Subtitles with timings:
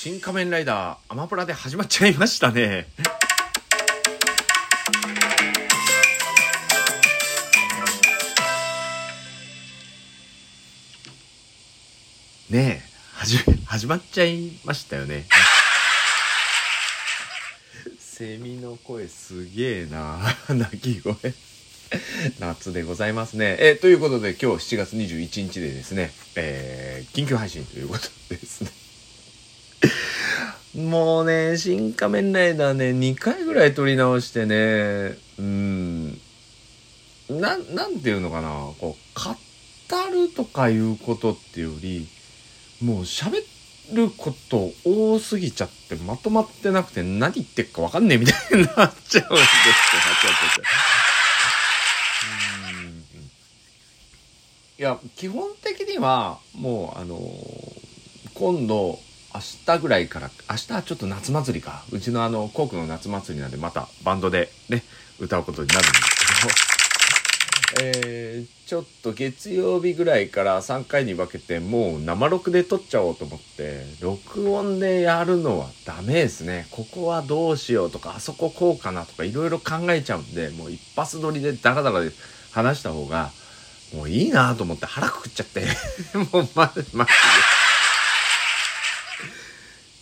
[0.00, 2.86] 新仮面ライダーアマプラで始まっちゃいましたね。
[12.48, 12.82] ねえ、
[13.16, 15.26] 始め、始まっちゃいましたよね。
[17.98, 21.16] セミの声すげえな 鳴き声。
[22.38, 23.56] 夏でございますね。
[23.58, 28.87] えということで今日7月21日でですね、えー、緊急配信ということですね。
[30.78, 36.10] もうね、新仮面ライダーね、2回ぐらい撮り直してね、うん、
[37.28, 42.06] な、なんていうのかな、こう、語るとかいうことっていうより、
[42.80, 43.42] もう喋
[43.92, 49.34] ること多すぎちゃってまとまってなくて何言ってっかわかんねえみたいになっちゃうんですよ。
[54.78, 57.28] いや、基本的には、もう、あのー、
[58.34, 59.00] 今度、
[59.38, 61.84] 明日ぐらいから、明日はちょっと夏祭りか。
[61.92, 64.82] うちのあの、コークの夏祭りなんで、またバンドでね、
[65.20, 66.16] 歌うことになるんです
[67.70, 76.66] けど、 えー、ちょっと月曜日ぐらいから3回に分けて、もう生録で撮っちゃおうと思って、録音でやるのはダメですね。
[76.72, 82.10] ここはどうしようとか、あそここうかなとか、いろいろ考えちゃうんで、もう一発撮りでダラダラで
[82.50, 83.30] 話した方が、
[83.94, 85.64] もういいなと思って腹くくっちゃって
[86.32, 87.06] もうま、ま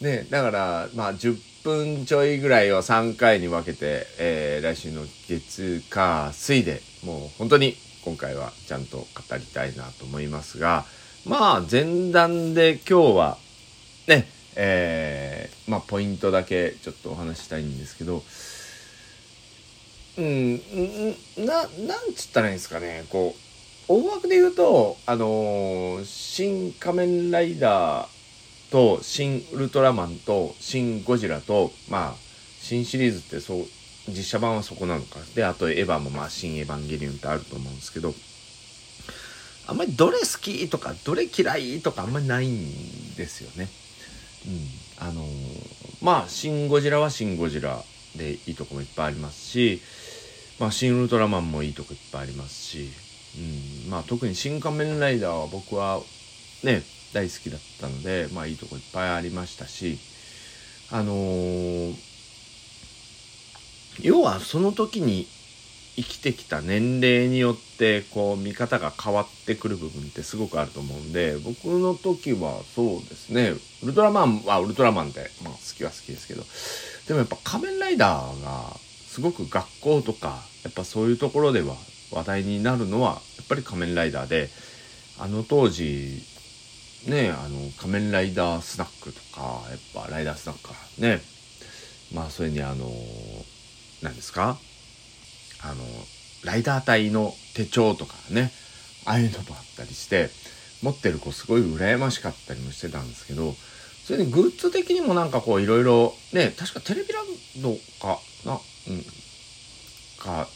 [0.00, 10.84] ね、だから、まあ、10分ちょいぐらいを3回に分けて、えー、来週の月、火、水で、もう本当に今回はちゃんと語りたいなと思いますが、
[11.26, 13.38] まあ、前段で今日は、
[14.06, 18.22] ね、えー、まあ、ポイントだけちょっとお話したいんですけど、
[20.16, 20.60] うん、
[21.44, 28.17] な、なんつったらいいんですかね、こう、大枠で言うと、あのー、新仮面ライダー
[28.70, 32.14] と、新ウルトラマンと、新ゴジラと、まあ、
[32.60, 33.66] 新シリーズってそう、
[34.08, 35.20] 実写版はそこなのか。
[35.34, 38.14] で、あとエヴァもまあ、新エヴァンゲリオンってあると思うんですけど、
[39.66, 43.68] あんまりどれ好きとか、どれ嫌いとかあんまりないんですよね。
[44.46, 45.08] うん。
[45.08, 45.28] あのー、
[46.02, 47.82] まあ、新ゴジラは新ゴジラ
[48.16, 49.82] でいいとこもいっぱいありますし、
[50.58, 52.90] まあ、新ウルトラマンもいいとこいっぱいありますし、
[53.84, 56.00] うん、まあ特に新仮面ライダーは僕は
[56.64, 56.82] ね、
[57.12, 59.98] 大好きだったので、まあいいとこいっぱいありましたし、
[60.90, 61.94] あのー、
[64.02, 65.26] 要はその時に
[65.98, 76.42] 生きてきた年齢によってこう見方が変わってくる部分ってすごくあると思うんで僕の時はそうですねウルトラマンはウルトラマンで、まあ、好きは好きですけど
[77.08, 78.76] でもやっぱ仮面ライダーが
[79.08, 81.74] すごく学校とかやっぱそういうところでは
[82.12, 84.50] 話題になるのはやっぱり仮面ライダーで
[85.18, 86.22] あの当時
[87.06, 90.74] ねあの仮面ライダースナックとかやっぱライダースナックか。
[90.98, 91.20] ね。
[92.12, 92.90] まあそれにあの
[94.02, 94.58] 何ですか？
[95.62, 95.84] あの
[96.44, 98.52] ライダー隊の手帳とかね。
[99.04, 100.28] ああいうのもあったりして
[100.82, 103.54] 持ってる子すごい羨ましかったりもしてたんですけど
[104.04, 107.26] それにグッズ的にもなんかこういろいろね確かテレビラン
[107.62, 108.52] ドかな？
[108.54, 109.04] うん
[110.18, 110.46] か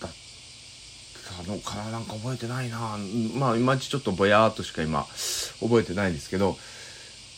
[0.00, 2.96] たのかななんか覚えてないな。
[3.34, 5.06] まあいまいちちょっとぼやーっとしか今
[5.60, 6.56] 覚えてないんですけど、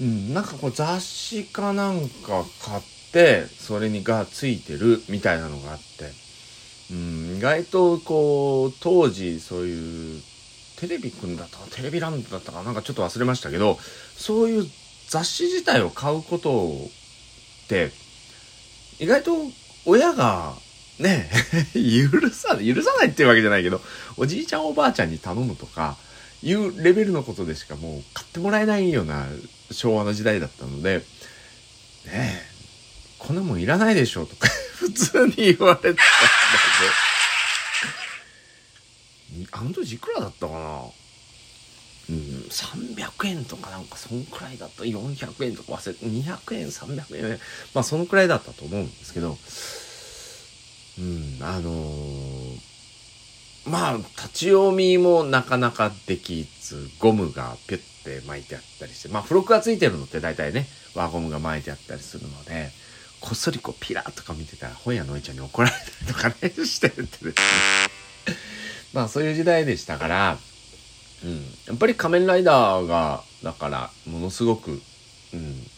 [0.01, 2.83] うん、なんかこう雑誌かなんか買っ
[3.13, 6.11] てそれにがついてるみたいなのがあって、
[6.93, 10.23] うん、意外とこう当時そういう
[10.79, 13.79] テレビくんだったかテレビランドだったかなんかちょっと忘れましたけど
[14.17, 14.67] そういう
[15.09, 16.69] 雑誌自体を買うこと
[17.65, 17.91] って
[19.01, 19.33] 意外と
[19.87, 20.55] 親が
[20.99, 21.31] ね
[21.75, 23.81] え 許さない、許さないっていうわけじゃないけど、
[24.17, 25.97] おじいちゃんおばあちゃんに頼むとか、
[26.43, 29.27] いうレベルのことでしかもう買ってもらえないような
[29.71, 31.05] 昭和の時代だったので、ね
[32.07, 32.43] え、
[33.19, 34.49] こんなもんいらないでしょとか
[34.79, 36.03] 普通に言われてたんだ
[39.35, 40.85] けど、あの時いくらだったかな？
[42.11, 44.83] うん、300円とかなんかそんくらいだった。
[44.85, 47.41] 400円とか忘れて、200円、300円、
[47.75, 49.37] まあそのくらいだったと思うんですけど、
[50.99, 52.59] うん、あのー、
[53.67, 62.71] まあ、立ち読みもなかなかできず、ゴムがピュッて巻いてあったりして、まあ、付録がついてるのって大体ね、輪ゴムが巻いてあったりするので、
[63.21, 67.33] こっそりこうピラッとか見てたら本屋のおいちゃんに怒られたりとかね、してるってですね。
[68.93, 70.39] まあそういう時代でしたから、
[71.25, 71.45] うん。
[71.67, 74.81] やっぱり仮面ライダーが、だから、ものすごく、
[75.33, 75.71] うん。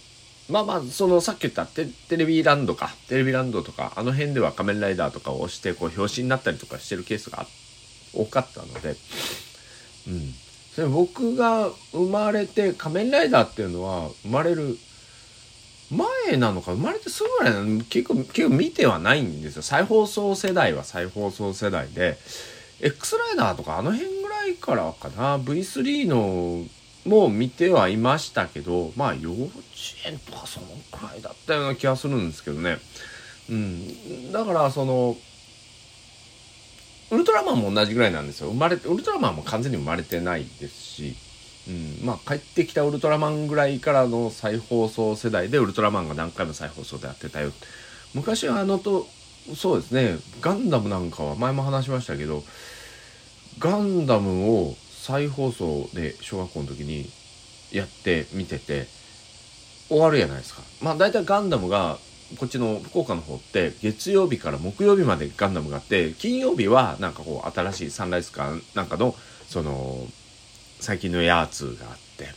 [0.50, 7.46] まあまあ、そのさっき言ったテテレビランドか、テレビランドとか、あの辺では仮面ライダーとかを押して、こう、表紙になったりとかしてるケースが
[8.12, 8.96] 多かったので、
[10.08, 10.34] うん。
[10.74, 14.78] それ僕が生まれて、仮面ライダーっていうのは、生まれる
[15.90, 19.62] 前なのか生まれてすぐぐらいなの結構結構見てはないんですよ。
[19.62, 22.16] 再放送世代は再放送世代で。
[22.80, 25.38] X ライダーとかあの辺ぐらいからかな。
[25.38, 26.64] V3 の
[27.04, 29.50] も見てはいましたけどまあ幼稚
[30.06, 32.78] 園とかそのくらいだったような気がするんですけどね。
[33.48, 34.32] うん。
[34.32, 35.16] だからその
[37.10, 38.48] ウルトラマンも同じぐらいなんですよ。
[38.48, 41.16] 生まれてウルトラマンも完全に生まれてないですし。
[41.68, 47.52] うん、まあ帰ってきたウルトラマンぐらいからの再放送世代でウルトラマンが何回も再放送でやってたよ。
[48.14, 49.06] 昔はあのと
[49.54, 50.18] そうですね。
[50.40, 52.44] ガンダムなんかは前も話しましたけど
[53.58, 54.74] ガンダムを
[55.10, 57.10] 再放送で小学校の時に
[57.72, 58.86] やって見てて
[59.88, 60.62] 終わるじゃないですか。
[60.80, 61.98] まあ大体ガンダムが
[62.38, 69.16] こっちの福岡の方って月曜日から木曜日までガンダムがあって金曜日はなんかこう新しいサンライズカーなんかの
[69.48, 70.06] その
[70.78, 72.28] 最近のやつがあって、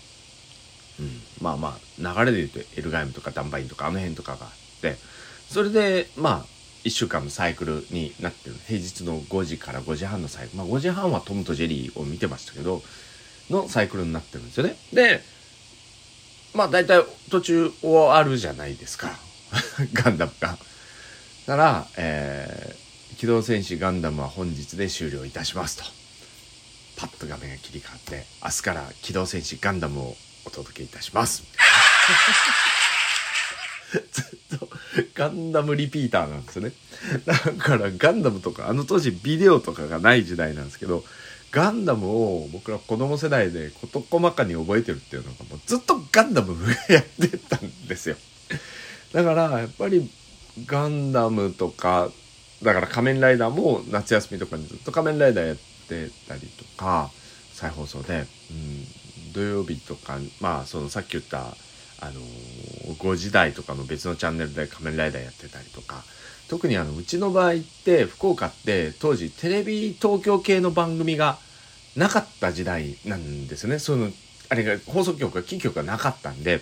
[1.00, 4.96] うん、まあまあ流れで言うとエルガイムとかダンバインとかあの辺とかがあって。
[5.54, 6.46] それでまあ
[6.84, 8.56] 1週間のサイクルになってる。
[8.68, 10.58] 平日の5時から5時半のサイクル。
[10.58, 12.82] まあ5時半はトムとジェリーを見てましたけど
[13.50, 14.76] のサイクルになってるんですよね。
[14.92, 15.22] で
[16.54, 19.18] まあ大体途中終わるじゃないですか。
[19.94, 20.58] ガンダムが。
[21.46, 25.84] だから、えー、機動戦士ガンダムは本日で終了いたしますと。
[26.96, 31.44] パッと画面が切り替わって明日から「機動戦士ガンダム」をお届けいたします。
[34.12, 34.22] ず
[34.56, 34.70] っと
[35.14, 36.72] ガンダムリピーターなんですね。
[37.26, 41.04] だからガンダムとかあの当時ビデオとかがない時代なんですけど
[41.52, 46.56] ガンダムを僕ら子供世代で事細かに覚えてるっていうのがもうずっとガンダム
[46.90, 48.16] やってたんですよ。
[49.14, 50.10] だからやっぱり
[50.66, 52.10] ガンダムとか
[52.64, 57.12] だから仮面ライダーも夏休みとかにずっと仮面ライダーやってたりとか
[57.52, 61.56] 再放送で、うん、土曜日とかまあそのさっき言った
[62.04, 62.22] あの
[62.96, 66.04] 5時台とかの別のチャンネルで仮面ライダーやってたりとか
[66.50, 71.38] 特にあのうちの場合って福岡って当時テレビ東京系の番組が
[71.96, 74.10] なかった時代なんですよねその
[74.50, 76.62] あれが放送局がキー局がなかったんで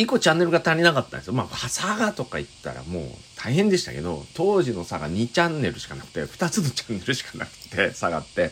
[0.00, 1.34] 1個チャンネルが足りなかったんですよ。
[1.34, 3.04] まあ、佐賀とか言ったらもう
[3.36, 8.50] 大変でしたけど、当時の佐賀2チャンネルしかなくて、2つのチャンネルしかなくて、佐賀って、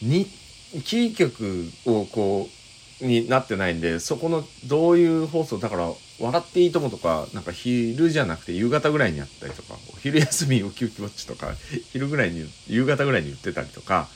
[0.00, 0.26] に、
[0.84, 2.63] キー局をこう、
[3.00, 11.54] になってないんで、そこのどういう放送、だから、笑っていいともとか、なんか昼じゃなくて夕方ぐらいにやったりとか、昼休みウキウキウォッチとか、
[11.92, 14.08] 昼ぐらいに、夕方ぐらいに言ってたりとか、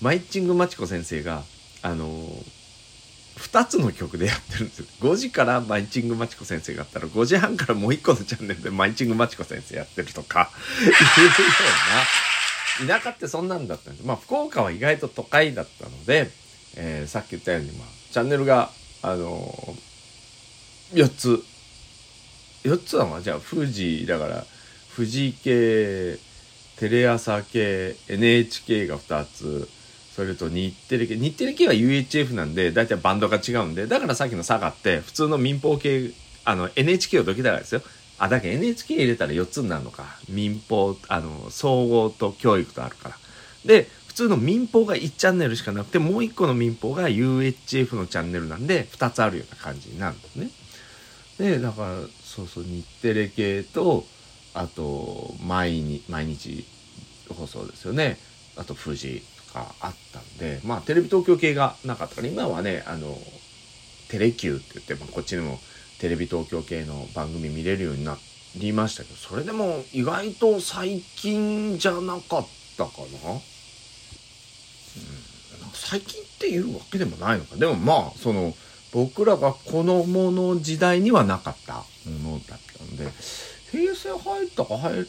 [0.00, 1.42] マイチングマチコ先生が、
[1.82, 2.64] あのー
[3.36, 4.86] 2つの曲でやってるんですよ。
[5.00, 10.50] 5時からマイチングマチコ先生があったら、5時半からもう1個のチャンネルでマイチングマチコ先生やってるとか、
[10.80, 10.92] いうよ
[12.84, 14.06] うな、田舎ってそんなんだったんです。
[14.06, 16.30] まあ、福岡は意外と都会だったので、
[16.76, 18.70] えー、さっき言ったように、まあ、チャンネルが、
[19.02, 21.42] あのー、4つ。
[22.62, 24.46] 4つはまあ、じゃあ、富士、だから、
[24.94, 26.16] 富士系、
[26.78, 29.68] テレ朝系、NHK が2つ、
[30.14, 31.16] それと日テレ系。
[31.16, 33.88] 日テレ系は UHF なんで大体バンドが違うんで。
[33.88, 36.12] だからさっきの佐賀って普通の民放系
[36.44, 37.82] あの NHK をどきたらですよ。
[38.20, 40.04] あだけ NHK 入れたら4つになるのか。
[40.28, 43.16] 民放あの総合と教育とあるから。
[43.64, 50.50] で普通の民放が1チャンネルしかなくてもう1個の民放が UHF のチャンネルなんで2つあるような感じになるんですね
[51.38, 51.88] でだから
[52.22, 54.04] そうそう日テレ系と
[54.54, 56.64] あと毎日毎日
[57.28, 58.18] 放送ですよね
[58.56, 59.22] あと富士
[59.54, 63.16] があったんで、まあテレビ東京系がなかったから、今はね、あの、
[64.08, 65.58] テレキューって言って、まあ、こっちにも
[66.00, 68.18] テレビ東京系の番組見れるようにな
[68.56, 72.90] りましたけど、それでも意外と最近じゃなかったか
[73.24, 73.40] な。
[75.84, 77.56] 最近っていうわけでもないのか。
[77.56, 78.54] でもまあ、その、
[78.92, 83.08] 僕らが子供の時代にはなかったものだったんで、
[83.70, 85.06] 平成入ったか入、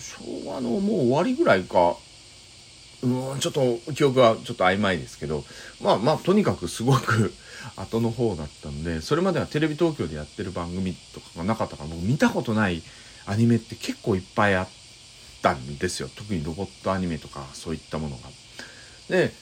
[0.00, 1.96] 昭和のもう終わりぐらいか、
[3.02, 5.42] うんちょっと記憶はちょっと曖昧ですけど
[5.82, 7.32] まあまあとにかくすごく
[7.76, 12.82] 後の方だったんでそれまではテレビ東京でやってる番組とかがなかったから僕見たことない
[13.24, 14.68] アニメって結構いっぱいあっ
[15.40, 18.28] たんですよ特にロボットアニメとかそういったものが。
[19.08, 19.32] で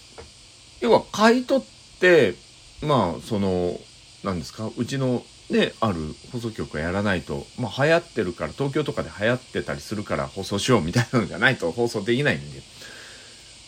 [0.80, 1.66] 要は買い取っ
[2.00, 2.34] て
[2.82, 3.78] まあその
[4.24, 4.70] 何ですか？
[4.76, 12.62] うちのねある放送局がやらないと、まあ、流行ってるから東京とかで流行ってたりするから放送しようみたいなのじゃないと 放送できないんで。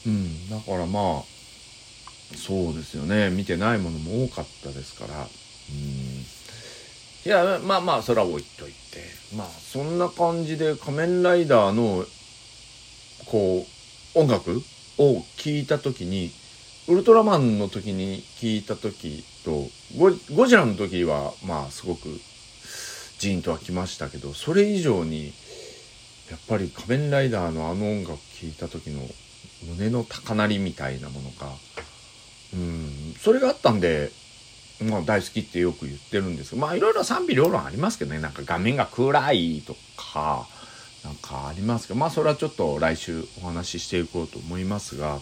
[0.06, 3.28] うんだからまあそうですよね。
[3.30, 5.28] 見てないものも多かったですから。
[5.70, 6.24] うん。
[7.26, 9.04] いやまあまあそれは置いといて。
[9.36, 12.06] まあそんな感じで仮面ライダーの
[13.26, 13.66] こ
[14.14, 14.62] う音楽
[14.98, 16.30] を聴いた時に
[16.90, 19.68] ウルトラマンの時に聞いた時と
[20.34, 22.08] ゴジラの時はまあすごく
[23.18, 25.32] ジーンとはきましたけどそれ以上に
[26.30, 29.02] やっぱり仮面ライダーのあの音楽聴いた時の
[29.68, 31.46] 胸の高鳴りみたいなものが
[32.54, 34.10] うんそれがあったんで
[34.82, 38.18] まあ大好きってよく言ってるんですけどまあいろいろ賛否両論ありますけどね。
[38.18, 40.48] なんか画面が暗いとか
[41.04, 45.20] なんかありますけどまあそれはちょっと来週お話ししていこうと思いますが、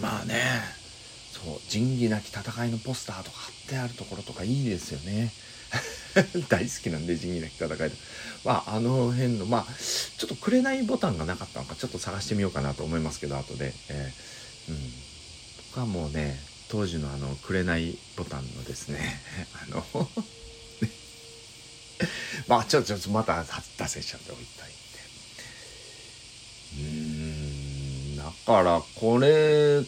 [0.00, 0.80] まあね。
[1.32, 5.32] そう仁義なき戦いのポスターとか貼ってあるところとかいいですよね。
[6.48, 7.92] 大好きなんで仁義なき戦い
[8.44, 9.66] まああの辺のまあ
[10.18, 14.92] ちょっとくれないボタンがなかったのかちょっと探してみようかなと思いますけど後で、えー、うん、
[15.68, 19.20] 僕はもうね当時のあのくれないボタンのですね
[19.54, 19.86] あの
[22.48, 23.44] まあちょっとまた
[23.78, 24.72] 出せちゃっておいたいん
[26.82, 29.82] でうんだからこれ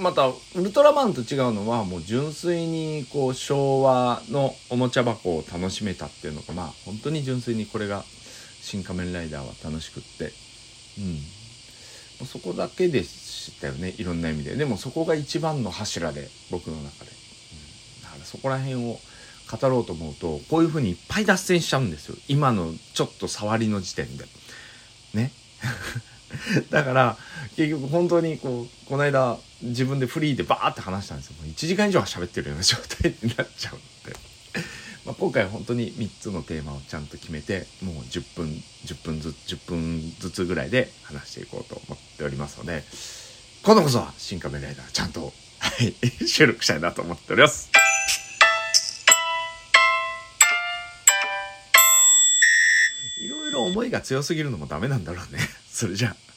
[0.00, 8.04] またウルトラマンと違うのはもう純粋にこう昭和のおもちゃ箱を楽しめたっていうのがまあ本当に純粋にこれが
[8.62, 10.32] 「新仮面ライダー」は楽しくって。
[10.98, 11.18] うん。
[12.26, 13.94] そこだけでしたよね。
[13.96, 18.98] いろんな意味ででもそこが一番の柱で僕の中で、うん、だからそこら辺を
[19.50, 22.16] 語ろうと思うとこういうふうにいっぱい脱線しちゃうんですよ。
[22.28, 24.26] 今のちょっと触りの時点で。
[25.14, 25.32] ね。
[26.70, 27.16] だから
[27.58, 34.16] 結局本当にこうこの間自分でフリーでバーって話したんですよもう1時間以上は喋ってるような状態になっちゃうんで
[35.04, 42.84] まあ今回本当に3つのテーマをちゃんと決めてもう10分10分ずつ10分ずつぐらいで話していこうと思っておりますので
[43.64, 45.96] 今度こそは「新仮面ライダー」ちゃんと、はい、
[46.28, 47.70] 収録したいなと思っております。
[53.18, 55.40] いろいろ思いが強すぎるのもダメなんだろうね。
[55.68, 56.27] それじゃあ。